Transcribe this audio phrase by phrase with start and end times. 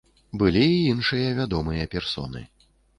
[0.41, 2.47] Былі і іншыя вядомыя персоны.